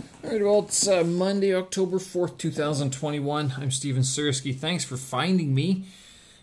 All 0.00 0.30
right, 0.30 0.42
well, 0.42 0.60
it's 0.60 0.88
uh, 0.88 1.04
Monday, 1.04 1.54
October 1.54 1.98
4th, 1.98 2.38
2021. 2.38 3.54
I'm 3.58 3.70
Steven 3.70 4.02
Sersky. 4.02 4.56
Thanks 4.56 4.82
for 4.82 4.96
finding 4.96 5.54
me. 5.54 5.84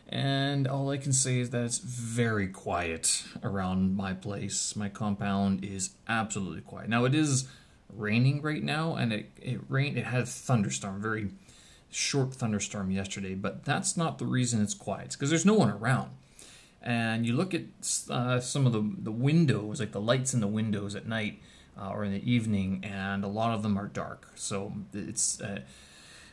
And 0.08 0.68
all 0.68 0.92
I 0.92 0.98
can 0.98 1.12
say 1.12 1.40
is 1.40 1.50
that 1.50 1.64
it's 1.64 1.80
very 1.80 2.48
quiet 2.50 3.24
around 3.42 3.96
my 3.96 4.14
place. 4.14 4.76
My 4.76 4.90
compound 4.90 5.66
is 5.66 5.92
absolutely 6.08 6.62
quiet. 6.62 6.90
Now, 6.90 7.06
it 7.06 7.16
is 7.16 7.48
raining 7.92 8.44
right 8.44 8.62
now, 8.62 8.96
and 8.96 9.12
it, 9.12 9.32
it 9.42 9.60
rained, 9.70 9.98
it 9.98 10.06
had 10.06 10.22
a 10.22 10.26
thunderstorm, 10.28 11.02
very 11.02 11.32
short 11.90 12.36
thunderstorm 12.36 12.92
yesterday, 12.92 13.34
but 13.34 13.66
that's 13.66 13.98
not 13.98 14.20
the 14.20 14.26
reason 14.26 14.62
it's 14.62 14.76
quiet. 14.76 15.06
It's 15.06 15.16
because 15.16 15.30
there's 15.30 15.46
no 15.46 15.56
one 15.56 15.72
around. 15.72 16.12
And 16.82 17.26
you 17.26 17.34
look 17.34 17.56
at 17.56 17.64
uh, 18.10 18.40
some 18.40 18.68
of 18.68 18.74
the, 18.74 18.88
the 19.00 19.12
windows, 19.12 19.80
like 19.80 19.94
the 19.94 20.02
lights 20.02 20.36
in 20.36 20.42
the 20.42 20.48
windows 20.48 20.96
at 20.96 21.08
night, 21.08 21.42
uh, 21.80 21.90
or 21.90 22.04
in 22.04 22.12
the 22.12 22.32
evening, 22.32 22.84
and 22.84 23.24
a 23.24 23.28
lot 23.28 23.54
of 23.54 23.64
them 23.64 23.78
are 23.78 23.88
dark. 23.88 24.30
So 24.36 24.74
it's 24.94 25.42
uh, 25.42 25.62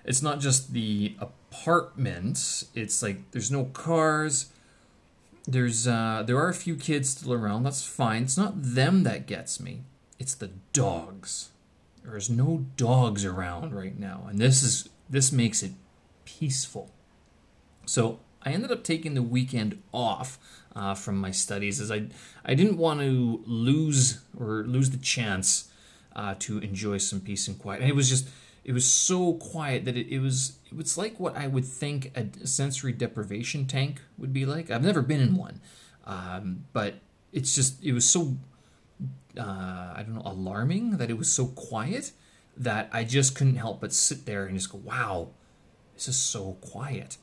it's 0.05 0.23
not 0.23 0.41
just 0.41 0.73
the 0.73 1.17
apartments. 1.19 2.67
It's 2.75 3.03
like 3.03 3.31
there's 3.31 3.51
no 3.51 3.65
cars. 3.65 4.51
There's 5.47 5.87
uh, 5.87 6.25
there 6.27 6.39
are 6.39 6.49
a 6.49 6.55
few 6.55 6.77
kids 6.77 7.11
still 7.11 7.33
around. 7.33 7.65
That's 7.65 7.85
fine. 7.85 8.25
It's 8.25 8.37
not 8.37 8.55
them 8.57 9.03
that 9.05 9.27
gets 9.27 9.61
me. 9.61 9.83
It's 10.19 10.35
the 10.35 10.51
dogs. 10.73 11.51
There's 12.03 12.31
no 12.31 12.67
dogs 12.77 13.25
around 13.25 13.75
right 13.75 13.99
now, 13.99 14.27
and 14.29 14.39
this 14.39 14.63
is 14.63 14.89
this 15.09 15.33
makes 15.33 15.63
it 15.63 15.73
peaceful. 16.25 16.91
So 17.87 18.21
I 18.45 18.51
ended 18.53 18.71
up 18.71 18.85
taking 18.85 19.15
the 19.15 19.23
weekend 19.23 19.83
off 19.93 20.39
uh, 20.77 20.95
from 20.95 21.17
my 21.17 21.31
studies 21.31 21.81
as 21.81 21.91
I 21.91 22.07
I 22.45 22.55
didn't 22.55 22.77
want 22.77 23.01
to 23.01 23.43
lose 23.47 24.21
or 24.39 24.65
lose 24.65 24.91
the 24.91 24.99
chance 24.99 25.71
uh, 26.15 26.35
to 26.41 26.59
enjoy 26.59 26.99
some 26.99 27.21
peace 27.21 27.49
and 27.49 27.59
quiet. 27.59 27.81
And 27.81 27.91
it 27.91 27.95
was 27.95 28.09
just 28.09 28.29
it 28.65 28.73
was 28.73 28.85
so 28.87 29.35
quiet 29.35 29.85
that 29.85 29.97
it, 29.97 30.09
it 30.09 30.21
was 30.21 30.59
it 30.67 30.77
was 30.77 30.97
like 30.99 31.19
what 31.21 31.37
I 31.37 31.47
would 31.47 31.65
think 31.65 32.13
a 32.17 32.47
sensory 32.47 32.93
deprivation 32.93 33.67
tank 33.67 34.01
would 34.19 34.33
be 34.33 34.47
like. 34.47 34.71
I've 34.71 34.85
never 34.85 35.03
been 35.03 35.21
in 35.21 35.37
one, 35.37 35.61
um, 36.07 36.65
but 36.73 36.95
it's 37.33 37.55
just 37.55 37.83
it 37.83 37.93
was 37.93 38.09
so 38.09 38.37
uh, 39.39 39.93
I 39.97 40.03
don't 40.05 40.15
know 40.15 40.23
alarming 40.25 40.99
that 40.99 41.11
it 41.11 41.19
was 41.19 41.31
so 41.31 41.47
quiet 41.47 42.13
that 42.57 42.89
I 42.93 43.05
just 43.05 43.35
couldn't 43.35 43.57
help 43.57 43.81
but 43.81 43.93
sit 43.93 44.27
there 44.27 44.47
and 44.47 44.57
just 44.57 44.71
go, 44.71 44.79
wow, 44.79 45.31
this 45.95 46.09
is 46.09 46.17
so 46.17 46.57
quiet. 46.61 47.17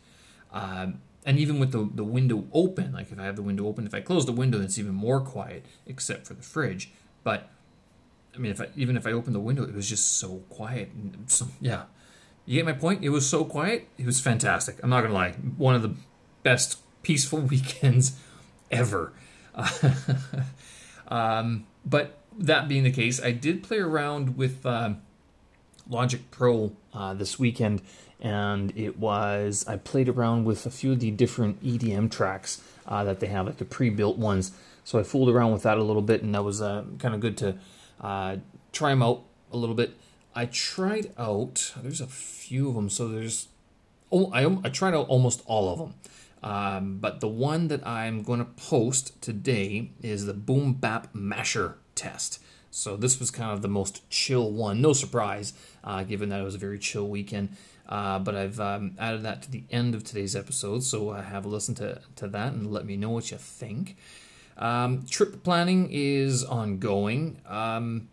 Um, 0.51 1.01
and 1.25 1.37
even 1.37 1.59
with 1.59 1.71
the, 1.71 1.89
the 1.93 2.03
window 2.03 2.45
open, 2.51 2.93
like 2.93 3.11
if 3.11 3.19
I 3.19 3.25
have 3.25 3.35
the 3.35 3.41
window 3.41 3.67
open, 3.67 3.85
if 3.85 3.93
I 3.93 4.01
close 4.01 4.25
the 4.25 4.31
window, 4.31 4.59
it's 4.61 4.79
even 4.79 4.93
more 4.93 5.21
quiet, 5.21 5.65
except 5.85 6.25
for 6.25 6.33
the 6.33 6.41
fridge. 6.41 6.91
But 7.23 7.49
I 8.35 8.39
mean, 8.39 8.51
if 8.51 8.61
I, 8.61 8.67
even 8.75 8.97
if 8.97 9.05
I 9.05 9.11
opened 9.11 9.35
the 9.35 9.39
window, 9.39 9.63
it 9.63 9.75
was 9.75 9.87
just 9.87 10.17
so 10.17 10.43
quiet. 10.49 10.89
So, 11.27 11.47
yeah, 11.59 11.83
you 12.45 12.55
get 12.57 12.65
my 12.65 12.73
point. 12.73 13.03
It 13.03 13.09
was 13.09 13.29
so 13.29 13.45
quiet. 13.45 13.87
It 13.97 14.05
was 14.05 14.19
fantastic. 14.19 14.79
I'm 14.81 14.89
not 14.89 15.01
gonna 15.01 15.13
lie. 15.13 15.33
One 15.57 15.75
of 15.75 15.81
the 15.83 15.95
best 16.43 16.79
peaceful 17.03 17.39
weekends 17.53 18.19
ever. 18.71 19.13
um, 21.07 21.67
but 21.85 22.17
that 22.37 22.67
being 22.67 22.83
the 22.83 22.91
case, 22.91 23.21
I 23.21 23.31
did 23.31 23.63
play 23.63 23.77
around 23.77 24.37
with 24.37 24.65
uh, 24.65 24.93
Logic 25.91 26.31
Pro 26.31 26.71
uh, 26.93 27.13
this 27.13 27.37
weekend 27.37 27.81
and 28.21 28.71
it 28.77 28.99
was 28.99 29.65
I 29.67 29.77
played 29.77 30.07
around 30.07 30.45
with 30.45 30.65
a 30.65 30.69
few 30.69 30.91
of 30.93 30.99
the 30.99 31.11
different 31.11 31.61
EDM 31.63 32.11
tracks 32.11 32.61
uh, 32.87 33.03
that 33.03 33.19
they 33.19 33.27
have, 33.27 33.47
like 33.47 33.57
the 33.57 33.65
pre-built 33.65 34.17
ones. 34.17 34.51
So 34.83 34.99
I 34.99 35.03
fooled 35.03 35.29
around 35.29 35.51
with 35.51 35.63
that 35.63 35.77
a 35.77 35.83
little 35.83 36.01
bit, 36.01 36.21
and 36.21 36.33
that 36.35 36.43
was 36.43 36.61
uh, 36.61 36.85
kind 36.99 37.15
of 37.15 37.19
good 37.19 37.37
to 37.37 37.57
uh, 37.99 38.37
try 38.71 38.91
them 38.91 39.01
out 39.01 39.23
a 39.51 39.57
little 39.57 39.75
bit. 39.75 39.97
I 40.35 40.45
tried 40.45 41.11
out. 41.17 41.73
There's 41.81 42.01
a 42.01 42.07
few 42.07 42.69
of 42.69 42.75
them, 42.75 42.89
so 42.89 43.07
there's. 43.07 43.47
Oh, 44.11 44.31
I 44.31 44.45
I 44.63 44.69
tried 44.69 44.93
out 44.93 45.07
almost 45.07 45.41
all 45.45 45.71
of 45.71 45.79
them. 45.79 45.93
Um, 46.43 46.97
but 46.97 47.19
the 47.19 47.27
one 47.27 47.67
that 47.67 47.85
I'm 47.85 48.23
going 48.23 48.39
to 48.39 48.45
post 48.45 49.21
today 49.21 49.91
is 50.01 50.25
the 50.25 50.33
Boom 50.33 50.73
Bap 50.73 51.13
Masher 51.13 51.77
test. 51.93 52.39
So 52.71 52.95
this 52.95 53.19
was 53.19 53.29
kind 53.29 53.51
of 53.51 53.61
the 53.61 53.67
most 53.67 54.09
chill 54.09 54.49
one. 54.49 54.81
No 54.81 54.93
surprise, 54.93 55.53
uh, 55.83 56.03
given 56.03 56.29
that 56.29 56.39
it 56.39 56.43
was 56.43 56.55
a 56.55 56.59
very 56.59 56.79
chill 56.79 57.07
weekend. 57.07 57.49
Uh, 57.87 58.19
but 58.19 58.35
I've 58.35 58.59
um, 58.59 58.95
added 58.97 59.23
that 59.23 59.41
to 59.43 59.51
the 59.51 59.63
end 59.69 59.93
of 59.93 60.05
today's 60.05 60.35
episode, 60.35 60.83
so 60.83 61.09
uh, 61.09 61.21
have 61.21 61.43
a 61.43 61.49
listen 61.49 61.75
to, 61.75 62.01
to 62.15 62.27
that 62.29 62.53
and 62.53 62.71
let 62.71 62.85
me 62.85 62.95
know 62.95 63.09
what 63.09 63.29
you 63.31 63.37
think. 63.37 63.97
Um, 64.57 65.05
trip 65.09 65.43
planning 65.43 65.89
is 65.91 66.45
ongoing. 66.45 67.41
Um, 67.45 68.07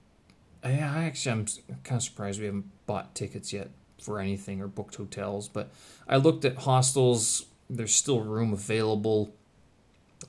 I, 0.65 0.71
I 0.71 1.05
actually, 1.05 1.31
I'm 1.31 1.47
kind 1.85 1.99
of 1.99 2.03
surprised 2.03 2.41
we 2.41 2.47
haven't 2.47 2.87
bought 2.87 3.15
tickets 3.15 3.53
yet 3.53 3.71
for 4.01 4.19
anything 4.19 4.61
or 4.61 4.67
booked 4.67 4.97
hotels, 4.97 5.49
but 5.49 5.71
I 6.09 6.17
looked 6.17 6.45
at 6.45 6.57
hostels. 6.57 7.47
There's 7.71 7.95
still 7.95 8.21
room 8.21 8.53
available 8.53 9.35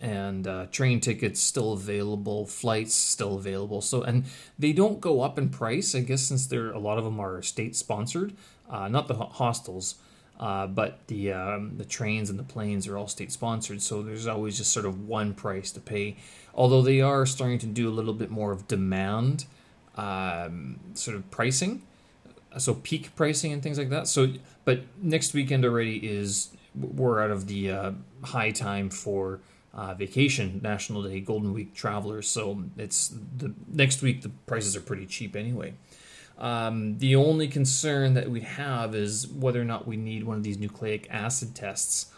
and 0.01 0.47
uh, 0.47 0.65
train 0.71 0.99
tickets 0.99 1.39
still 1.41 1.73
available, 1.73 2.45
flights 2.45 2.93
still 2.93 3.35
available. 3.35 3.81
So, 3.81 4.01
and 4.01 4.25
they 4.57 4.73
don't 4.73 5.01
go 5.01 5.21
up 5.21 5.37
in 5.37 5.49
price, 5.49 5.93
I 5.93 5.99
guess, 5.99 6.21
since 6.21 6.47
there 6.47 6.71
a 6.71 6.79
lot 6.79 6.97
of 6.97 7.03
them 7.03 7.19
are 7.19 7.41
state 7.41 7.75
sponsored 7.75 8.33
uh, 8.69 8.87
not 8.87 9.07
the 9.07 9.15
hostels, 9.15 9.95
uh, 10.39 10.67
but 10.67 10.99
the 11.07 11.33
um, 11.33 11.77
the 11.77 11.85
trains 11.85 12.29
and 12.29 12.37
the 12.37 12.43
planes 12.43 12.87
are 12.87 12.97
all 12.97 13.07
state 13.07 13.31
sponsored. 13.31 13.81
So 13.81 14.01
there's 14.01 14.27
always 14.27 14.57
just 14.57 14.71
sort 14.71 14.85
of 14.85 15.07
one 15.07 15.33
price 15.33 15.71
to 15.71 15.79
pay. 15.79 16.17
Although 16.53 16.81
they 16.81 17.01
are 17.01 17.25
starting 17.25 17.57
to 17.59 17.65
do 17.65 17.89
a 17.89 17.91
little 17.91 18.13
bit 18.13 18.29
more 18.29 18.51
of 18.51 18.67
demand 18.67 19.45
um, 19.95 20.79
sort 20.93 21.17
of 21.17 21.29
pricing, 21.31 21.81
so 22.57 22.75
peak 22.75 23.15
pricing 23.15 23.51
and 23.51 23.63
things 23.63 23.77
like 23.77 23.89
that. 23.89 24.07
So, 24.07 24.33
but 24.65 24.81
next 25.01 25.33
weekend 25.33 25.65
already 25.65 25.97
is 25.97 26.49
we're 26.75 27.21
out 27.21 27.31
of 27.31 27.47
the 27.47 27.71
uh, 27.71 27.91
high 28.23 28.51
time 28.51 28.89
for. 28.89 29.39
Uh, 29.71 29.93
vacation, 29.93 30.59
National 30.63 31.03
Day, 31.03 31.19
Golden 31.19 31.53
Week 31.53 31.75
travelers. 31.75 32.27
So 32.27 32.63
it's 32.77 33.13
the 33.37 33.53
next 33.67 34.01
week. 34.01 34.23
The 34.23 34.29
prices 34.47 34.75
are 34.75 34.81
pretty 34.81 35.05
cheap 35.05 35.35
anyway. 35.35 35.75
Um, 36.39 36.97
the 36.97 37.15
only 37.15 37.47
concern 37.47 38.13
that 38.13 38.31
we 38.31 38.41
have 38.41 38.95
is 38.95 39.27
whether 39.27 39.61
or 39.61 39.65
not 39.65 39.87
we 39.87 39.97
need 39.97 40.23
one 40.23 40.37
of 40.37 40.43
these 40.43 40.57
nucleic 40.57 41.07
acid 41.11 41.53
tests. 41.53 42.11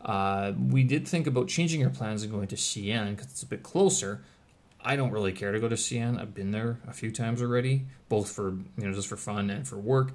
Uh, 0.00 0.52
we 0.70 0.84
did 0.84 1.08
think 1.08 1.26
about 1.26 1.48
changing 1.48 1.82
our 1.84 1.90
plans 1.90 2.22
and 2.22 2.32
going 2.32 2.46
to 2.48 2.56
Xi'an 2.56 3.10
because 3.10 3.26
it's 3.26 3.42
a 3.42 3.46
bit 3.46 3.62
closer. 3.62 4.22
I 4.84 4.96
don't 4.96 5.10
really 5.10 5.32
care 5.32 5.50
to 5.50 5.58
go 5.58 5.68
to 5.68 5.74
Xi'an. 5.74 6.20
I've 6.20 6.34
been 6.34 6.52
there 6.52 6.78
a 6.86 6.92
few 6.92 7.10
times 7.10 7.42
already, 7.42 7.86
both 8.08 8.30
for 8.30 8.50
you 8.76 8.86
know 8.86 8.92
just 8.92 9.08
for 9.08 9.16
fun 9.16 9.50
and 9.50 9.66
for 9.66 9.76
work. 9.76 10.12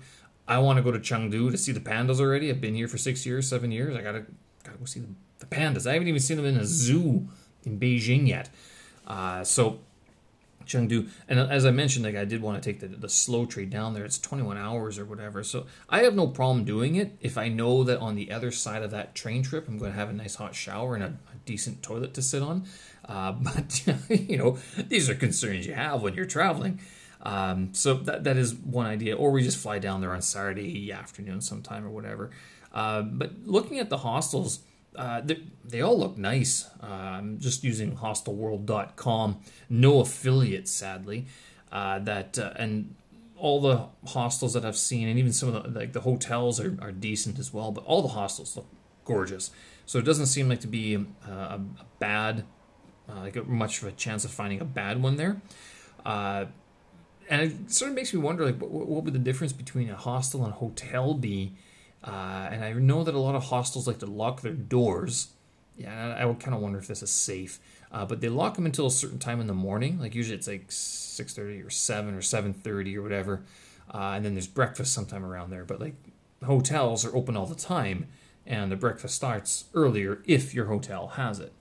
I 0.48 0.60
want 0.60 0.78
to 0.78 0.84
go 0.84 0.92
to 0.92 1.00
Chengdu 1.00 1.52
to 1.52 1.58
see 1.58 1.72
the 1.72 1.80
pandas 1.80 2.20
already. 2.20 2.50
I've 2.50 2.62
been 2.62 2.76
here 2.76 2.88
for 2.88 2.98
six 2.98 3.26
years, 3.26 3.48
seven 3.48 3.72
years. 3.72 3.96
I 3.96 4.02
gotta 4.02 4.26
gotta 4.64 4.78
go 4.78 4.86
see 4.86 5.00
the, 5.02 5.08
the 5.40 5.46
pandas. 5.46 5.90
I 5.90 5.94
haven't 5.94 6.08
even 6.08 6.20
seen 6.20 6.38
them 6.38 6.46
in 6.46 6.58
a 6.58 6.66
zoo 6.66 7.28
in 7.64 7.80
Beijing 7.80 8.28
yet. 8.28 8.50
Uh, 9.08 9.44
so 9.44 9.80
Chengdu. 10.70 11.10
And 11.28 11.40
as 11.40 11.66
I 11.66 11.72
mentioned, 11.72 12.06
like 12.06 12.16
I 12.16 12.26
did 12.26 12.42
want 12.42 12.62
to 12.62 12.70
take 12.72 12.80
the, 12.80 12.88
the 12.88 13.10
slow 13.10 13.46
trade 13.46 13.70
down 13.70 13.94
there. 13.94 14.06
It's 14.06 14.20
21 14.20 14.58
hours 14.58 15.00
or 15.00 15.06
whatever. 15.06 15.44
So 15.44 15.66
I 15.90 16.04
have 16.04 16.16
no 16.16 16.28
problem 16.28 16.64
doing 16.64 16.96
it 16.96 17.18
if 17.20 17.38
I 17.38 17.50
know 17.50 17.84
that 17.84 18.00
on 18.00 18.16
the 18.16 18.32
other 18.32 18.52
side 18.52 18.84
of 18.84 18.92
that 18.92 19.16
train 19.16 19.44
trip, 19.44 19.68
I'm 19.68 19.78
going 19.78 19.92
to 19.92 19.98
have 19.98 20.10
a 20.10 20.14
nice 20.14 20.36
hot 20.36 20.56
shower 20.56 20.96
and 20.96 21.04
a, 21.04 21.08
a 21.08 21.38
decent 21.46 21.82
toilet 21.82 22.14
to 22.14 22.22
sit 22.22 22.42
on. 22.42 22.66
Uh, 23.06 23.32
but, 23.40 23.84
you 24.10 24.38
know, 24.38 24.58
these 24.88 25.10
are 25.10 25.16
concerns 25.16 25.66
you 25.66 25.74
have 25.74 26.02
when 26.02 26.14
you're 26.14 26.26
traveling. 26.26 26.80
Um, 27.22 27.74
so 27.74 27.96
that, 27.96 28.24
that 28.24 28.38
is 28.38 28.54
one 28.54 28.86
idea. 28.86 29.18
Or 29.18 29.32
we 29.32 29.44
just 29.44 29.58
fly 29.58 29.80
down 29.80 30.02
there 30.02 30.14
on 30.14 30.22
Saturday 30.22 30.92
afternoon 30.92 31.42
sometime 31.42 31.86
or 31.86 31.90
whatever. 31.90 32.30
Uh, 32.72 33.02
but 33.02 33.32
looking 33.46 33.80
at 33.80 33.90
the 33.90 33.98
hostels, 33.98 34.60
uh, 34.96 35.22
they, 35.22 35.44
they, 35.64 35.82
all 35.82 35.98
look 35.98 36.18
nice. 36.18 36.70
Uh, 36.82 36.88
I'm 36.88 37.40
just 37.40 37.64
using 37.64 37.96
hostelworld.com. 37.98 39.40
No 39.70 40.00
affiliate, 40.00 40.68
sadly. 40.68 41.28
Uh, 41.72 42.00
that 42.00 42.40
uh, 42.40 42.54
and 42.56 42.96
all 43.38 43.62
the 43.62 43.86
hostels 44.10 44.54
that 44.54 44.66
I've 44.66 44.78
seen, 44.78 45.08
and 45.08 45.20
even 45.20 45.32
some 45.32 45.54
of 45.54 45.64
the 45.64 45.80
like 45.80 45.94
the 45.94 46.02
hotels 46.02 46.60
are, 46.60 46.76
are 46.82 46.92
decent 46.92 47.40
as 47.40 47.54
well. 47.54 47.72
But 47.72 47.86
all 47.86 48.02
the 48.02 48.10
hostels 48.10 48.56
look 48.58 48.68
gorgeous. 49.06 49.52
So 49.86 49.98
it 49.98 50.06
doesn't 50.06 50.28
seem 50.28 50.50
like 50.50 50.60
to 50.62 50.68
be 50.68 50.96
a, 50.96 51.32
a 51.32 51.62
bad, 52.00 52.46
uh, 53.10 53.22
like 53.22 53.48
much 53.48 53.82
of 53.82 53.88
a 53.88 53.92
chance 53.92 54.24
of 54.24 54.32
finding 54.32 54.62
a 54.62 54.66
bad 54.66 55.02
one 55.02 55.16
there. 55.16 55.42
Uh, 56.06 56.46
and 57.30 57.42
it 57.42 57.72
sort 57.72 57.90
of 57.90 57.96
makes 57.96 58.14
me 58.14 58.20
wonder, 58.20 58.46
like, 58.46 58.60
what, 58.60 58.72
what 58.72 59.04
would 59.04 59.14
the 59.14 59.20
difference 59.20 59.54
between 59.54 59.90
a 59.90 59.96
hostel 59.96 60.44
and 60.44 60.54
a 60.54 60.58
hotel 60.58 61.14
be? 61.14 61.54
Uh, 62.04 62.50
and 62.52 62.64
I 62.64 62.74
know 62.74 63.04
that 63.04 63.14
a 63.14 63.20
lot 63.20 63.36
of 63.36 63.46
hostels 63.46 63.88
like 63.88 64.00
to 64.00 64.06
lock 64.06 64.42
their 64.42 64.54
doors. 64.54 65.30
Yeah, 65.78 66.16
I 66.18 66.26
would 66.26 66.40
kind 66.40 66.56
of 66.56 66.62
wonder 66.62 66.80
if 66.80 66.88
this 66.88 67.04
is 67.04 67.10
safe. 67.10 67.60
Uh, 67.92 68.06
but 68.06 68.22
they 68.22 68.30
lock 68.30 68.56
them 68.56 68.66
until 68.66 68.86
a 68.86 68.92
certain 68.92 69.20
time 69.20 69.42
in 69.42 69.48
the 69.48 69.54
morning. 69.54 70.00
Like 70.00 70.16
usually 70.16 70.38
it's 70.38 70.48
like 70.48 70.66
six 70.70 71.34
thirty 71.34 71.62
or 71.62 71.70
seven 71.70 72.14
or 72.14 72.22
seven 72.22 72.54
thirty 72.54 72.98
or 72.98 73.02
whatever. 73.02 73.42
Uh, 73.94 74.14
and 74.16 74.24
then 74.24 74.34
there's 74.34 74.48
breakfast 74.48 74.94
sometime 74.94 75.26
around 75.26 75.50
there. 75.50 75.66
But 75.66 75.80
like 75.80 75.96
hotels 76.46 77.06
are 77.06 77.16
open 77.16 77.36
all 77.36 77.48
the 77.48 77.56
time, 77.56 78.08
and 78.46 78.72
the 78.72 78.76
breakfast 78.76 79.16
starts 79.16 79.66
earlier 79.74 80.22
if 80.26 80.54
your 80.54 80.66
hotel 80.66 81.08
has 81.16 81.40
it. 81.40 81.54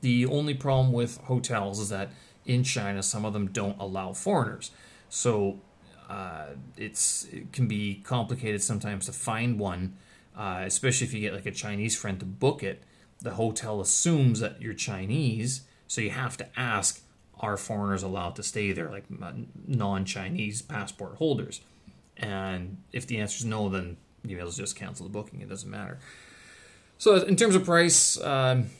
The 0.00 0.26
only 0.26 0.54
problem 0.54 0.92
with 0.92 1.18
hotels 1.18 1.80
is 1.80 1.88
that 1.88 2.10
in 2.46 2.62
China 2.62 3.02
some 3.02 3.24
of 3.24 3.32
them 3.32 3.48
don't 3.48 3.78
allow 3.80 4.12
foreigners. 4.12 4.70
So 5.08 5.60
uh, 6.08 6.46
it's 6.76 7.26
it 7.32 7.52
can 7.52 7.66
be 7.66 8.02
complicated 8.04 8.62
sometimes 8.62 9.06
to 9.06 9.12
find 9.12 9.58
one, 9.58 9.96
uh, 10.36 10.62
especially 10.64 11.06
if 11.06 11.14
you 11.14 11.20
get 11.20 11.32
like 11.32 11.46
a 11.46 11.50
Chinese 11.50 11.96
friend 11.96 12.18
to 12.20 12.26
book 12.26 12.62
it. 12.62 12.82
The 13.20 13.32
hotel 13.32 13.80
assumes 13.80 14.40
that 14.40 14.60
you're 14.60 14.74
Chinese, 14.74 15.62
so 15.86 16.00
you 16.00 16.10
have 16.10 16.36
to 16.36 16.46
ask, 16.58 17.00
are 17.40 17.56
foreigners 17.56 18.02
allowed 18.02 18.36
to 18.36 18.42
stay 18.42 18.72
there, 18.72 18.90
like 18.90 19.04
non-Chinese 19.66 20.62
passport 20.62 21.16
holders? 21.16 21.60
And 22.16 22.78
if 22.92 23.06
the 23.06 23.18
answer 23.18 23.38
is 23.38 23.44
no, 23.44 23.68
then 23.68 23.96
you 24.24 24.36
well 24.36 24.50
just 24.50 24.76
cancel 24.76 25.06
the 25.06 25.12
booking. 25.12 25.40
It 25.40 25.48
doesn't 25.48 25.70
matter. 25.70 25.98
So 26.98 27.16
in 27.16 27.36
terms 27.36 27.54
of 27.54 27.64
price, 27.64 28.20
um, 28.20 28.70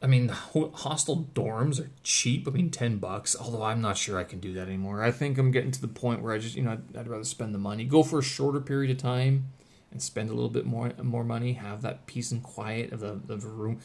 I 0.00 0.06
mean, 0.06 0.28
hostel 0.28 1.28
dorms 1.34 1.80
are 1.80 1.90
cheap. 2.04 2.46
I 2.46 2.52
mean, 2.52 2.70
ten 2.70 2.98
bucks. 2.98 3.34
Although 3.38 3.64
I'm 3.64 3.80
not 3.80 3.96
sure 3.96 4.16
I 4.16 4.24
can 4.24 4.38
do 4.38 4.52
that 4.54 4.68
anymore. 4.68 5.02
I 5.02 5.10
think 5.10 5.38
I'm 5.38 5.50
getting 5.50 5.72
to 5.72 5.80
the 5.80 5.88
point 5.88 6.22
where 6.22 6.32
I 6.32 6.38
just, 6.38 6.54
you 6.54 6.62
know, 6.62 6.72
I'd, 6.72 6.96
I'd 6.96 7.08
rather 7.08 7.24
spend 7.24 7.52
the 7.54 7.58
money, 7.58 7.84
go 7.84 8.02
for 8.04 8.20
a 8.20 8.22
shorter 8.22 8.60
period 8.60 8.92
of 8.92 8.98
time, 8.98 9.48
and 9.90 10.00
spend 10.00 10.30
a 10.30 10.34
little 10.34 10.50
bit 10.50 10.66
more 10.66 10.92
more 11.02 11.24
money. 11.24 11.54
Have 11.54 11.82
that 11.82 12.06
peace 12.06 12.30
and 12.30 12.42
quiet 12.42 12.92
of 12.92 13.00
the 13.00 13.20
of 13.32 13.42
the 13.42 13.48
room. 13.48 13.80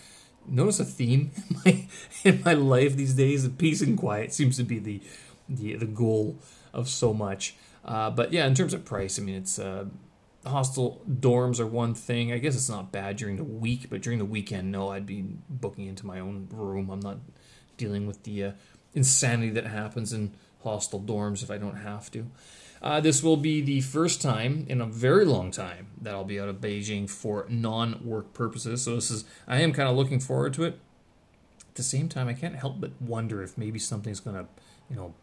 Notice 0.48 0.80
a 0.82 0.86
theme 0.86 1.32
in 1.50 1.58
my 1.66 1.88
in 2.24 2.42
my 2.46 2.54
life 2.54 2.96
these 2.96 3.16
days. 3.16 3.44
The 3.44 3.50
peace 3.50 3.82
and 3.82 3.98
quiet 3.98 4.34
seems 4.34 4.58
to 4.58 4.64
be 4.64 4.78
the 4.78 5.02
the 5.50 5.76
the 5.76 5.86
goal 5.88 6.38
of 6.74 6.90
so 6.90 7.14
much. 7.14 7.56
Uh, 7.84 8.10
but 8.10 8.32
yeah, 8.32 8.46
in 8.46 8.56
terms 8.56 8.74
of 8.74 8.86
price, 8.86 9.20
I 9.20 9.24
mean, 9.24 9.36
it's 9.36 9.60
uh, 9.60 9.86
hostel 10.46 11.02
dorms 11.10 11.60
are 11.60 11.68
one 11.68 11.94
thing. 11.94 12.32
I 12.32 12.38
guess 12.38 12.56
it's 12.56 12.70
not 12.70 12.92
bad 12.92 13.18
during 13.18 13.38
the 13.38 13.44
week, 13.44 13.90
but 13.90 14.02
during 14.02 14.20
the 14.20 14.26
weekend, 14.26 14.72
no, 14.72 14.90
I'd 14.90 15.06
be 15.06 15.26
booking 15.50 15.88
into 15.88 16.06
my 16.06 16.20
own 16.20 16.48
room. 16.52 16.90
I'm 16.90 17.00
not 17.00 17.20
dealing 17.78 18.08
with 18.08 18.24
the 18.24 18.44
uh, 18.44 18.52
insanity 18.94 19.50
that 19.52 19.66
happens 19.66 20.14
in 20.14 20.34
hostel 20.64 21.00
dorms 21.00 21.44
if 21.44 21.52
I 21.52 21.58
don't 21.58 21.78
have 21.78 22.12
to. 22.12 22.28
Uh, 22.82 23.00
this 23.00 23.24
will 23.24 23.38
be 23.38 23.62
the 23.62 23.80
first 23.80 24.22
time 24.22 24.66
in 24.68 24.82
a 24.82 24.86
very 24.86 25.24
long 25.24 25.52
time 25.52 25.88
that 26.02 26.14
I'll 26.14 26.26
be 26.26 26.40
out 26.40 26.50
of 26.50 26.58
Beijing 26.58 27.10
for 27.10 27.46
non-work 27.48 28.34
purposes. 28.34 28.84
So 28.84 28.96
this 28.96 29.10
is 29.10 29.24
I 29.48 29.62
am 29.62 29.72
kind 29.72 29.88
of 29.88 29.96
looking 29.96 30.20
forward 30.20 30.54
to 30.56 30.66
it. 30.66 30.80
At 31.70 31.76
the 31.76 31.84
same 31.84 32.10
time, 32.10 32.28
I 32.28 32.34
can't 32.34 32.56
help 32.56 32.82
but 32.82 32.92
wonder 33.02 33.42
if 33.42 33.58
maybe 33.58 33.80
something's 33.80 34.20
gonna, 34.20 34.48
you 34.90 34.98
know, 34.98 35.14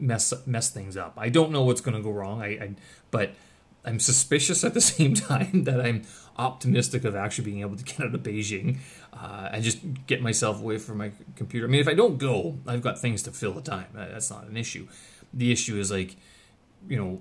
mess 0.00 0.34
mess 0.44 0.70
things 0.70 0.96
up. 0.96 1.14
I 1.16 1.28
don't 1.28 1.52
know 1.52 1.62
what's 1.62 1.80
gonna 1.80 2.02
go 2.02 2.10
wrong. 2.10 2.42
I, 2.42 2.46
I 2.46 2.74
but 3.12 3.34
I'm 3.84 4.00
suspicious 4.00 4.64
at 4.64 4.74
the 4.74 4.80
same 4.94 5.14
time 5.14 5.64
that 5.64 5.80
I'm 5.80 6.02
optimistic 6.36 7.04
of 7.04 7.14
actually 7.14 7.44
being 7.44 7.60
able 7.60 7.76
to 7.76 7.84
get 7.84 8.00
out 8.00 8.14
of 8.14 8.22
Beijing 8.22 8.78
uh, 9.12 9.50
and 9.52 9.62
just 9.62 9.78
get 10.06 10.22
myself 10.22 10.60
away 10.60 10.78
from 10.78 10.98
my 10.98 11.12
computer. 11.36 11.66
I 11.66 11.70
mean, 11.70 11.80
if 11.80 11.88
I 11.88 11.94
don't 11.94 12.18
go, 12.18 12.58
I've 12.66 12.82
got 12.82 12.98
things 12.98 13.22
to 13.24 13.30
fill 13.30 13.52
the 13.52 13.60
time. 13.60 13.86
That's 13.94 14.30
not 14.30 14.46
an 14.46 14.56
issue. 14.56 14.88
The 15.32 15.52
issue 15.52 15.78
is 15.78 15.90
like, 15.90 16.16
you 16.88 16.96
know, 16.96 17.20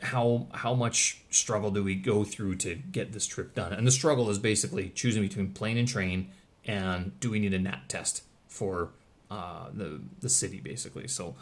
how 0.00 0.46
how 0.52 0.74
much 0.74 1.22
struggle 1.30 1.70
do 1.72 1.82
we 1.82 1.96
go 1.96 2.22
through 2.22 2.56
to 2.56 2.76
get 2.76 3.12
this 3.12 3.26
trip 3.26 3.54
done? 3.54 3.72
And 3.72 3.86
the 3.86 3.90
struggle 3.90 4.30
is 4.30 4.38
basically 4.38 4.90
choosing 4.90 5.22
between 5.22 5.52
plane 5.52 5.76
and 5.76 5.88
train, 5.88 6.30
and 6.64 7.18
do 7.20 7.30
we 7.30 7.40
need 7.40 7.52
a 7.52 7.58
NAT 7.58 7.88
test 7.88 8.22
for 8.48 8.90
uh, 9.30 9.68
the 9.72 10.00
the 10.20 10.28
city, 10.28 10.60
basically. 10.60 11.08
So, 11.08 11.34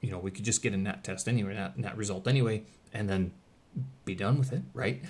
you 0.00 0.10
know, 0.12 0.18
we 0.18 0.30
could 0.30 0.44
just 0.44 0.62
get 0.62 0.72
a 0.72 0.76
NAT 0.76 1.02
test 1.02 1.28
anyway, 1.28 1.54
NAT, 1.54 1.76
NAT 1.76 1.96
result 1.96 2.28
anyway, 2.28 2.62
and 2.92 3.08
then 3.08 3.32
be 4.04 4.14
done 4.14 4.38
with 4.38 4.52
it, 4.52 4.62
right? 4.72 5.02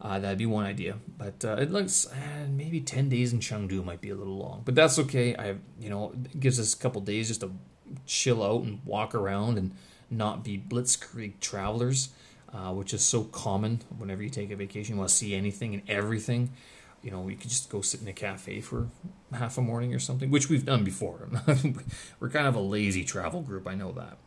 Uh, 0.00 0.18
that'd 0.18 0.38
be 0.38 0.46
one 0.46 0.66
idea, 0.66 0.96
but 1.16 1.44
uh, 1.44 1.56
it 1.60 1.70
looks 1.70 2.06
uh, 2.06 2.46
maybe 2.50 2.80
ten 2.80 3.08
days 3.08 3.32
in 3.32 3.38
Chengdu 3.38 3.84
might 3.84 4.00
be 4.00 4.10
a 4.10 4.16
little 4.16 4.36
long, 4.36 4.62
but 4.64 4.74
that's 4.74 4.98
okay. 4.98 5.36
I 5.36 5.54
you 5.78 5.88
know 5.90 6.12
it 6.24 6.40
gives 6.40 6.58
us 6.58 6.74
a 6.74 6.76
couple 6.76 7.00
days 7.00 7.28
just 7.28 7.42
to 7.42 7.52
chill 8.06 8.42
out 8.42 8.62
and 8.62 8.80
walk 8.84 9.14
around 9.14 9.58
and 9.58 9.76
not 10.10 10.42
be 10.42 10.58
blitzkrieg 10.58 11.40
travelers, 11.40 12.10
uh, 12.52 12.72
which 12.72 12.92
is 12.92 13.02
so 13.02 13.24
common 13.24 13.80
whenever 13.96 14.22
you 14.22 14.28
take 14.30 14.50
a 14.50 14.56
vacation. 14.56 14.94
You 14.94 14.98
want 14.98 15.10
to 15.10 15.14
see 15.14 15.34
anything 15.34 15.74
and 15.74 15.82
everything. 15.88 16.50
You 17.02 17.10
know, 17.10 17.20
we 17.20 17.34
could 17.34 17.50
just 17.50 17.70
go 17.70 17.80
sit 17.80 18.00
in 18.00 18.08
a 18.08 18.12
cafe 18.12 18.60
for 18.60 18.88
half 19.32 19.58
a 19.58 19.60
morning 19.60 19.94
or 19.94 19.98
something, 19.98 20.30
which 20.30 20.48
we've 20.48 20.64
done 20.64 20.84
before. 20.84 21.28
We're 22.20 22.28
kind 22.28 22.46
of 22.46 22.54
a 22.54 22.60
lazy 22.60 23.04
travel 23.04 23.40
group, 23.40 23.66
I 23.66 23.74
know 23.74 23.92
that. 23.92 24.18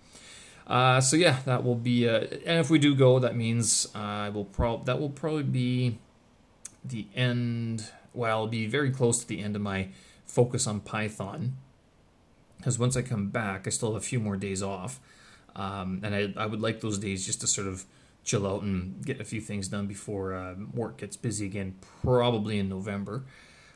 Uh, 0.68 1.00
so 1.00 1.16
yeah, 1.16 1.40
that 1.46 1.64
will 1.64 1.76
be. 1.76 2.08
Uh, 2.10 2.22
and 2.46 2.60
if 2.60 2.70
we 2.70 2.80
do 2.80 2.96
go, 2.96 3.20
that 3.20 3.36
means 3.36 3.88
I 3.94 4.28
uh, 4.28 4.32
will 4.32 4.46
pro- 4.46 4.84
that 4.86 5.00
will 5.00 5.10
probably 5.10 5.44
be 5.44 5.98
the 6.84 7.08
end. 7.16 7.92
Well, 8.14 8.38
it'll 8.38 8.48
be 8.48 8.66
very 8.66 8.92
close 8.92 9.20
to 9.20 9.28
the 9.28 9.42
end 9.42 9.56
of 9.56 9.62
my 9.62 9.90
focus 10.26 10.66
on 10.68 10.80
Python. 10.80 11.58
Because 12.58 12.80
once 12.80 12.98
I 12.98 13.02
come 13.02 13.30
back, 13.30 13.68
I 13.68 13.70
still 13.70 13.94
have 13.94 14.02
a 14.02 14.06
few 14.06 14.20
more 14.20 14.38
days 14.38 14.64
off, 14.64 15.00
um, 15.56 16.00
and 16.04 16.16
I, 16.16 16.34
I 16.36 16.46
would 16.48 16.62
like 16.62 16.82
those 16.82 16.98
days 16.98 17.26
just 17.26 17.42
to 17.42 17.48
sort 17.48 17.68
of 17.68 17.86
chill 18.24 18.48
out 18.48 18.64
and 18.64 19.06
get 19.06 19.22
a 19.22 19.24
few 19.24 19.40
things 19.40 19.68
done 19.68 19.86
before 19.86 20.34
uh, 20.34 20.56
work 20.74 20.98
gets 20.98 21.16
busy 21.16 21.46
again, 21.46 21.76
probably 22.02 22.58
in 22.58 22.68
November. 22.68 23.24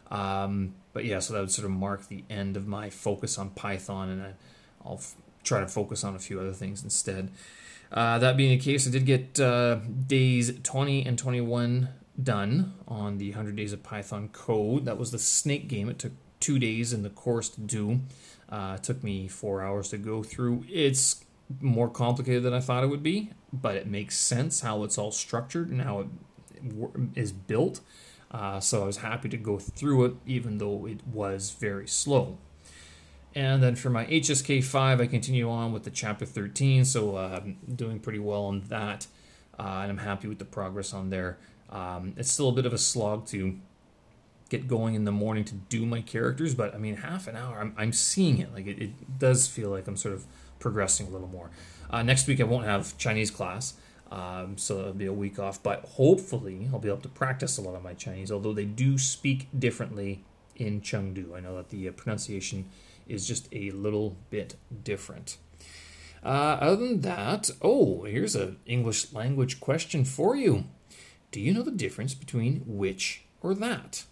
Um, 0.10 0.74
but 0.92 1.06
yeah, 1.06 1.20
so 1.20 1.34
that 1.34 1.42
would 1.42 1.52
sort 1.52 1.66
of 1.66 1.72
mark 1.72 2.08
the 2.08 2.24
end 2.30 2.58
of 2.58 2.66
my 2.66 2.90
focus 2.90 3.38
on 3.38 3.52
Python, 3.52 4.10
and 4.10 4.24
I, 4.24 4.34
I'll 4.84 5.02
try 5.44 5.60
to 5.60 5.68
focus 5.68 6.04
on 6.04 6.16
a 6.16 6.20
few 6.20 6.40
other 6.40 6.54
things 6.54 6.84
instead. 6.84 7.32
Uh, 7.92 8.20
that 8.20 8.38
being 8.38 8.52
the 8.52 8.64
case, 8.64 8.88
I 8.88 8.92
did 8.92 9.06
get 9.06 9.40
uh, 9.40 9.76
days 9.76 10.60
20 10.62 11.06
and 11.06 11.18
21 11.18 11.90
done 12.22 12.74
on 12.88 13.18
the 13.18 13.30
100 13.30 13.56
Days 13.56 13.74
of 13.74 13.82
Python 13.84 14.30
code. 14.30 14.86
That 14.86 14.98
was 14.98 15.12
the 15.12 15.20
snake 15.20 15.68
game. 15.68 15.90
It 15.90 16.00
took 16.00 16.12
two 16.40 16.60
days 16.60 16.94
in 16.94 17.04
the 17.04 17.10
course 17.10 17.50
to 17.50 17.62
do. 17.62 18.02
Uh, 18.48 18.76
it 18.78 18.84
took 18.84 19.04
me 19.04 19.28
four 19.28 19.62
hours 19.62 19.90
to 19.90 19.98
go 19.98 20.24
through. 20.24 20.66
It's 20.70 21.24
more 21.62 21.90
complicated 21.90 22.44
than 22.44 22.54
I 22.54 22.60
thought 22.60 22.84
it 22.84 22.88
would 22.88 23.04
be, 23.04 23.32
but 23.52 23.76
it 23.76 23.88
makes 23.88 24.18
sense 24.18 24.62
how 24.62 24.84
it's 24.84 24.98
all 24.98 25.12
structured 25.12 25.70
and 25.70 25.82
how 25.82 26.02
it 26.02 26.08
is 27.16 27.32
built. 27.32 27.82
Uh, 28.32 28.60
so 28.60 28.84
I 28.84 28.86
was 28.86 28.98
happy 28.98 29.30
to 29.30 29.38
go 29.38 29.58
through 29.58 30.06
it, 30.06 30.14
even 30.26 30.60
though 30.60 30.86
it 30.86 31.06
was 31.08 31.56
very 31.60 31.88
slow. 31.88 32.38
And 33.36 33.62
then 33.62 33.76
for 33.76 33.90
my 33.90 34.06
HSK 34.06 34.64
5, 34.64 35.02
I 35.02 35.08
continue 35.08 35.50
on 35.50 35.72
with 35.72 35.84
the 35.84 35.92
chapter 35.92 36.26
13, 36.26 36.84
so 36.84 37.16
uh, 37.16 37.42
I'm 37.44 37.58
doing 37.76 38.00
pretty 38.00 38.20
well 38.20 38.46
on 38.46 38.62
that. 38.70 39.08
Uh, 39.58 39.82
and 39.84 39.92
I'm 39.92 39.98
happy 40.00 40.28
with 40.28 40.40
the 40.40 40.46
progress 40.46 40.94
on 40.94 41.10
there. 41.10 41.38
Um, 41.70 42.14
it's 42.18 42.32
still 42.32 42.50
a 42.50 42.54
bit 42.54 42.66
of 42.66 42.74
a 42.74 42.78
slog 42.78 43.28
to 43.28 43.60
get 44.50 44.68
going 44.68 44.96
in 44.96 45.06
the 45.06 45.12
morning 45.12 45.44
to 45.46 45.54
do 45.54 45.86
my 45.86 46.02
characters, 46.02 46.56
but 46.56 46.74
I 46.74 46.78
mean, 46.80 46.98
half 46.98 47.28
an 47.28 47.36
hour, 47.36 47.60
I'm, 47.60 47.74
I'm 47.78 47.94
seeing 47.94 48.40
it. 48.40 48.52
Like, 48.54 48.66
it, 48.66 48.82
it 48.82 49.20
does 49.20 49.48
feel 49.48 49.70
like 49.70 49.88
I'm 49.88 49.98
sort 49.98 50.16
of 50.16 50.26
progressing 50.60 51.08
a 51.08 51.10
little 51.10 51.28
more. 51.28 51.52
Uh, 51.90 52.02
next 52.02 52.28
week, 52.28 52.40
I 52.40 52.46
won't 52.46 52.66
have 52.66 52.98
Chinese 52.98 53.30
class, 53.30 53.76
um, 54.12 54.58
so 54.58 54.80
it'll 54.80 54.94
be 54.94 55.06
a 55.06 55.14
week 55.14 55.38
off, 55.38 55.62
but 55.62 55.86
hopefully, 55.86 56.68
I'll 56.74 56.80
be 56.80 56.88
able 56.88 57.02
to 57.02 57.10
practice 57.10 57.58
a 57.58 57.62
lot 57.62 57.76
of 57.76 57.84
my 57.84 57.94
Chinese, 57.94 58.32
although 58.32 58.54
they 58.54 58.66
do 58.66 58.98
speak 58.98 59.48
differently 59.58 60.24
in 60.56 60.82
Chengdu. 60.82 61.36
I 61.36 61.40
know 61.40 61.56
that 61.58 61.70
the 61.70 61.88
uh, 61.88 61.92
pronunciation 61.92 62.66
is 63.10 63.28
just 63.28 63.48
a 63.52 63.72
little 63.72 64.16
bit 64.30 64.56
different. 64.84 65.38
Uh, 66.24 66.58
other 66.60 66.76
than 66.76 67.02
that, 67.02 67.50
oh, 67.62 68.04
here's 68.04 68.36
an 68.36 68.58
English 68.66 69.14
language 69.14 69.60
question 69.60 70.04
for 70.06 70.36
you. 70.36 70.66
Do 71.32 71.40
you 71.40 71.54
know 71.54 71.62
the 71.62 71.72
difference 71.72 72.14
between 72.14 72.64
which 72.66 73.24
or 73.42 73.54
that? 73.56 74.04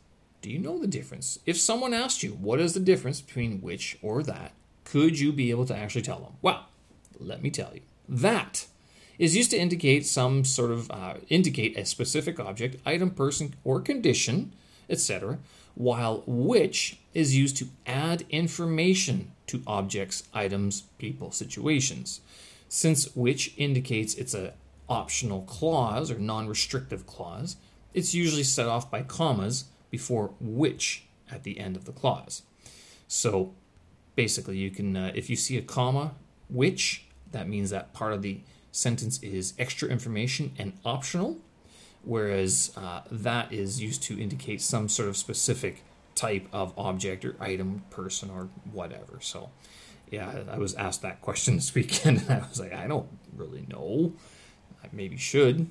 Do 0.42 0.50
you 0.50 0.60
know 0.60 0.80
the 0.80 0.88
difference? 0.88 1.40
If 1.46 1.60
someone 1.60 1.94
asked 1.94 2.24
you, 2.24 2.32
what 2.32 2.60
is 2.60 2.74
the 2.74 2.80
difference 2.80 3.22
between 3.22 3.62
which 3.62 3.98
or 4.02 4.24
that, 4.24 4.54
could 4.84 5.20
you 5.20 5.34
be 5.34 5.50
able 5.50 5.66
to 5.66 5.76
actually 5.76 6.04
tell 6.04 6.20
them? 6.20 6.34
Well, 6.42 6.68
let 7.20 7.42
me 7.42 7.50
tell 7.50 7.72
you. 7.74 7.82
That 8.08 8.68
is 9.20 9.36
used 9.36 9.52
to 9.52 9.58
indicate 9.58 10.06
some 10.06 10.46
sort 10.46 10.72
of 10.72 10.90
uh, 10.92 11.16
indicate 11.30 11.78
a 11.78 11.86
specific 11.86 12.40
object, 12.40 12.78
item, 12.86 13.12
person, 13.12 13.56
or 13.64 13.82
condition, 13.82 14.54
etc., 14.90 15.40
while 15.76 16.24
which 16.26 17.00
is 17.18 17.36
used 17.36 17.58
to 17.58 17.68
add 17.88 18.24
information 18.30 19.32
to 19.48 19.64
objects, 19.66 20.22
items, 20.36 20.82
people, 21.00 21.32
situations. 21.32 22.22
Since 22.70 23.16
which 23.16 23.56
indicates 23.58 24.14
it's 24.14 24.36
an 24.36 24.52
optional 24.88 25.42
clause 25.42 26.12
or 26.12 26.20
non 26.20 26.48
restrictive 26.48 27.08
clause, 27.08 27.56
it's 27.92 28.14
usually 28.14 28.44
set 28.44 28.68
off 28.68 28.92
by 28.92 29.02
commas 29.02 29.66
before 29.90 30.36
which 30.40 31.06
at 31.32 31.42
the 31.42 31.60
end 31.60 31.76
of 31.76 31.86
the 31.86 31.92
clause. 31.92 32.44
So 33.08 33.56
basically, 34.16 34.60
you 34.60 34.70
can, 34.70 34.96
uh, 34.96 35.12
if 35.16 35.28
you 35.28 35.36
see 35.36 35.58
a 35.58 35.64
comma, 35.64 36.14
which, 36.52 37.08
that 37.32 37.50
means 37.50 37.72
that 37.72 37.94
part 37.94 38.14
of 38.14 38.22
the 38.22 38.42
sentence 38.72 39.18
is 39.24 39.56
extra 39.58 39.90
information 39.90 40.52
and 40.60 40.74
optional, 40.86 41.40
whereas 42.04 42.72
uh, 42.78 43.02
that 43.10 43.52
is 43.52 43.82
used 43.82 44.04
to 44.04 44.22
indicate 44.22 44.62
some 44.62 44.88
sort 44.88 45.10
of 45.10 45.18
specific 45.18 45.84
type 46.18 46.48
of 46.52 46.74
object 46.78 47.24
or 47.24 47.36
item, 47.40 47.84
person, 47.90 48.30
or 48.30 48.50
whatever. 48.72 49.20
So, 49.22 49.52
yeah, 50.12 50.44
I 50.52 50.58
was 50.58 50.74
asked 50.76 51.04
that 51.04 51.22
question 51.22 51.56
this 51.56 51.74
weekend, 51.74 52.24
and 52.28 52.44
I 52.44 52.48
was 52.48 52.60
like, 52.60 52.74
I 52.74 52.88
don't 52.88 53.08
really 53.36 53.66
know. 53.70 54.14
I 54.84 54.88
maybe 54.92 55.18
should, 55.18 55.68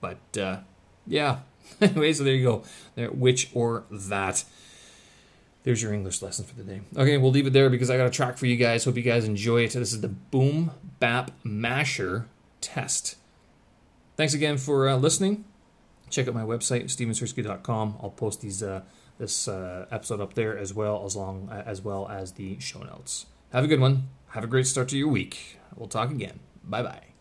but 0.00 0.38
uh, 0.38 0.60
yeah. 1.06 1.40
anyway, 1.80 2.12
so 2.12 2.24
there 2.24 2.34
you 2.34 2.44
go. 2.44 2.62
There, 2.94 3.10
which 3.10 3.50
or 3.54 3.84
that. 3.90 4.44
There's 5.64 5.80
your 5.80 5.92
English 5.92 6.22
lesson 6.22 6.44
for 6.44 6.56
the 6.56 6.64
day. 6.64 6.80
Okay, 6.96 7.16
we'll 7.18 7.30
leave 7.30 7.46
it 7.46 7.52
there 7.52 7.70
because 7.70 7.88
I 7.88 7.96
got 7.96 8.06
a 8.06 8.10
track 8.10 8.36
for 8.36 8.46
you 8.46 8.56
guys. 8.56 8.84
Hope 8.84 8.96
you 8.96 9.02
guys 9.02 9.24
enjoy 9.24 9.62
it. 9.62 9.72
This 9.74 9.92
is 9.92 10.00
the 10.00 10.08
Boom 10.08 10.72
Bap 10.98 11.30
Masher 11.44 12.26
test. 12.60 13.14
Thanks 14.16 14.34
again 14.34 14.56
for 14.58 14.88
uh, 14.88 14.96
listening. 14.96 15.44
Check 16.10 16.26
out 16.26 16.34
my 16.34 16.42
website, 16.42 16.84
stevensersky.com. 16.84 17.96
I'll 18.02 18.10
post 18.10 18.40
these 18.40 18.60
uh, 18.60 18.82
this 19.22 19.46
uh, 19.46 19.86
episode 19.92 20.20
up 20.20 20.34
there 20.34 20.58
as 20.58 20.74
well 20.74 21.04
as 21.06 21.14
long 21.14 21.48
as 21.64 21.80
well 21.80 22.08
as 22.08 22.32
the 22.32 22.58
show 22.58 22.80
notes. 22.80 23.26
Have 23.52 23.64
a 23.64 23.68
good 23.68 23.80
one. 23.80 24.08
Have 24.30 24.42
a 24.44 24.48
great 24.48 24.66
start 24.66 24.88
to 24.88 24.98
your 24.98 25.08
week. 25.08 25.58
We'll 25.76 25.88
talk 25.88 26.10
again. 26.10 26.40
Bye 26.64 26.82
bye. 26.82 27.11